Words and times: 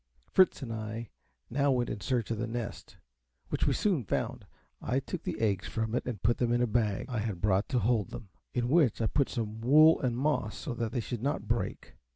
Fritz 0.31 0.63
and 0.63 0.73
I 0.73 1.11
now 1.51 1.69
went 1.69 1.91
in 1.91 2.01
search 2.01 2.31
of 2.31 2.39
the 2.39 2.47
nest, 2.47 2.97
which 3.49 3.67
we 3.67 3.73
soon 3.73 4.03
found. 4.03 4.47
I 4.81 4.99
took 4.99 5.21
the 5.21 5.39
eggs 5.39 5.67
from 5.67 5.93
it 5.93 6.07
and 6.07 6.23
put 6.23 6.39
them 6.39 6.51
in 6.51 6.59
a 6.63 6.65
bag 6.65 7.05
I 7.07 7.19
had 7.19 7.39
brought 7.39 7.69
to 7.69 7.77
hold 7.77 8.09
them, 8.09 8.29
in 8.51 8.67
which 8.67 8.99
I 8.99 9.05
put 9.05 9.29
some 9.29 9.61
wool 9.61 10.01
and 10.01 10.17
moss, 10.17 10.57
so 10.57 10.73
that 10.73 10.91
they 10.91 11.01
should 11.01 11.21
not 11.21 11.47
break. 11.47 11.97